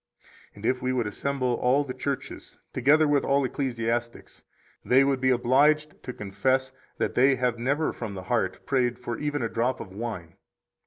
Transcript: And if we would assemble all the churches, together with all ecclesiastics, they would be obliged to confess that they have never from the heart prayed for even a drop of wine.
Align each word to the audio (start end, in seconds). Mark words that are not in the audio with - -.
And 0.55 0.65
if 0.65 0.81
we 0.81 0.91
would 0.93 1.05
assemble 1.05 1.59
all 1.61 1.83
the 1.83 1.93
churches, 1.93 2.57
together 2.73 3.07
with 3.07 3.23
all 3.23 3.45
ecclesiastics, 3.45 4.41
they 4.83 5.03
would 5.03 5.21
be 5.21 5.29
obliged 5.29 6.01
to 6.01 6.11
confess 6.11 6.71
that 6.97 7.13
they 7.13 7.35
have 7.35 7.59
never 7.59 7.93
from 7.93 8.15
the 8.15 8.23
heart 8.23 8.65
prayed 8.65 8.97
for 8.97 9.19
even 9.19 9.43
a 9.43 9.47
drop 9.47 9.79
of 9.79 9.93
wine. 9.93 10.37